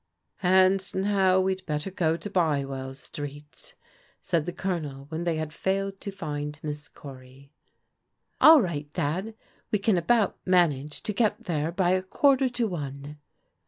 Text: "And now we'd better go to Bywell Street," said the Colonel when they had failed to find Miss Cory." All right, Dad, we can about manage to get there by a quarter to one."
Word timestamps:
"And 0.65 0.81
now 0.95 1.39
we'd 1.39 1.63
better 1.67 1.91
go 1.91 2.17
to 2.17 2.27
Bywell 2.31 2.95
Street," 2.95 3.75
said 4.19 4.47
the 4.47 4.51
Colonel 4.51 5.05
when 5.09 5.25
they 5.25 5.35
had 5.35 5.53
failed 5.53 6.01
to 6.01 6.09
find 6.09 6.59
Miss 6.63 6.87
Cory." 6.87 7.51
All 8.41 8.63
right, 8.63 8.91
Dad, 8.93 9.35
we 9.69 9.77
can 9.77 9.99
about 9.99 10.37
manage 10.43 11.03
to 11.03 11.13
get 11.13 11.43
there 11.43 11.71
by 11.71 11.91
a 11.91 12.01
quarter 12.01 12.49
to 12.49 12.67
one." 12.67 13.19